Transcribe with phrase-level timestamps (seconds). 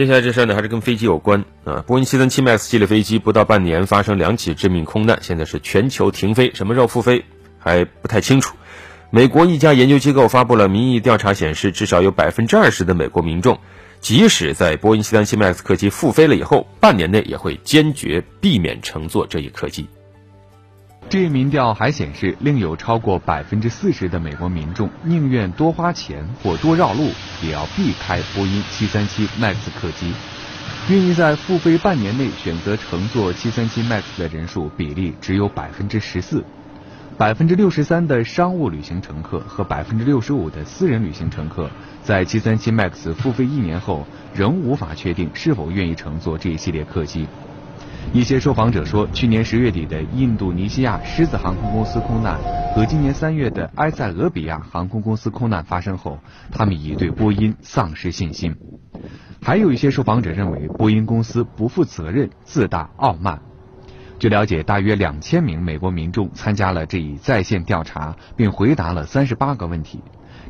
[0.00, 1.84] 接下来这事儿呢，还是跟飞机有关啊。
[1.86, 7.26] 波音737 MAX 系列飞机不到半年发生两起致命空难，现在是全球停飞，什么时候复飞
[7.58, 8.56] 还不太清楚。
[9.10, 13.58] 美国一家研究机构发布了民意调查，显示至少有百分之二十的美国民众，
[14.00, 19.86] 即使在波音737 MAX 客机复飞了以后，半年内也会坚决避免乘坐这一客机。
[21.10, 27.10] 这一民调还显示，另有超过百分之四十的美国民众宁愿多花钱或多绕路，
[27.42, 30.12] 也要避开波音737 MAX 客机。
[30.88, 36.44] 愿意在复飞半年内选择乘坐737 MAX 的人数比例只有百分之十四。
[37.18, 41.68] 百分之六十三的商务旅行乘客和百分之六十五的私人旅行乘客，
[42.04, 47.26] 在737 MAX 复飞一年后，仍无法确定是否愿意乘坐这一系列客机。
[48.12, 52.36] 一些受访者说，去年十月底的印度尼西亚狮子航空公司空难
[52.74, 56.18] 和今年三月的埃塞俄比亚航空公司空难发生后，
[56.50, 58.56] 他们已对波音丧失信心。
[59.40, 63.40] 还有一些受访者认为，波音公司不负责任、自大傲慢。
[64.18, 70.02] 据了解，大约两千名美国民众参加了这一在线调查，并回答了三十八个问题。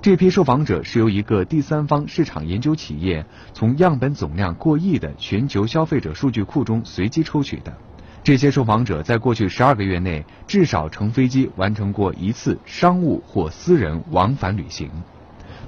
[0.02, 7.76] 这批受访者是由一个第三方市场研究企业从样本总量过亿的全球消费者数据库中随机抽取的。
[8.24, 14.90] 这些受访者在过去十二个月内至少乘飞机完成过一次商务或私人往返旅行。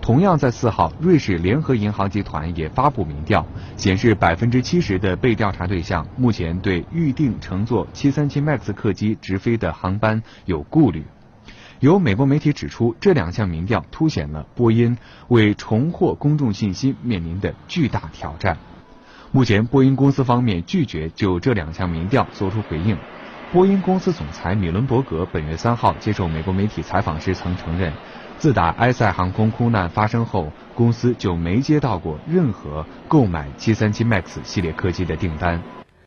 [0.01, 11.05] 同样在四号，瑞士联合银行集团也发布民调，显示百分之七十的被调查对象目前对预定乘坐737 MAX 客机直飞的航班有顾虑。
[11.83, 18.57] 有美国媒体指出，这两项民调凸显了波音为重获公众信心面临的巨大挑战。
[19.33, 22.97] 目前，波音公司方面拒绝就这两项民调作出回应。
[23.51, 27.93] 波音公司总裁米伦伯格本月三号接受美国媒体采访时曾承认，
[28.39, 35.61] 自打埃塞航空空难发生后，公司就没接到过任何购买737 MAX 系列客机的订单。